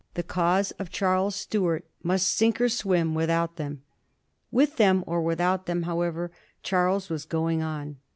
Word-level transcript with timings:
the 0.15 0.23
cause 0.23 0.71
of 0.79 0.89
Charles 0.89 1.35
Stuart 1.35 1.85
must 2.01 2.25
sink 2.27 2.59
or 2.59 2.69
swim 2.69 3.13
without 3.13 3.57
them* 3.57 3.83
With 4.49 4.77
them 4.77 5.03
or 5.05 5.21
without 5.21 5.67
them, 5.67 5.83
however, 5.83 6.31
Charles 6.63 7.11
was 7.11 7.23
going 7.23 7.61
on. 7.61 7.97